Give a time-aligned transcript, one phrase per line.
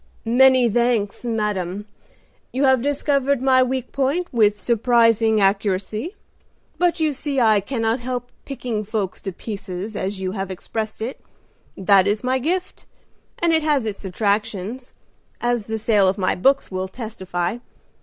[0.25, 1.85] "Many thanks, madam;
[2.51, 6.15] you have discovered my weak point with surprising accuracy.
[6.79, 11.21] But you see I cannot help 'picking folks to pieces,' as you have expressed it;
[11.77, 12.87] that is my gift,
[13.37, 14.95] and it has its attractions,
[15.39, 17.59] as the sale of my books will testify.